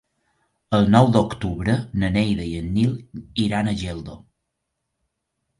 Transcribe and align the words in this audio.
El 0.77 0.87
nou 0.95 1.09
d'octubre 1.15 1.75
na 2.03 2.09
Neida 2.15 2.47
i 2.53 2.55
en 2.63 2.71
Nil 2.79 2.97
iran 3.47 3.71
a 3.71 3.77
Geldo. 3.83 4.17